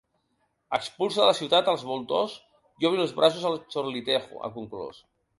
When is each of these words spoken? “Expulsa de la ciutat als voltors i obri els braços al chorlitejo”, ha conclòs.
“Expulsa 0.75 1.19
de 1.23 1.25
la 1.29 1.35
ciutat 1.39 1.67
als 1.73 1.83
voltors 1.89 2.33
i 2.85 2.89
obri 2.89 3.03
els 3.03 3.13
braços 3.19 3.43
al 3.51 3.59
chorlitejo”, 3.75 4.41
ha 4.41 4.51
conclòs. 4.57 5.03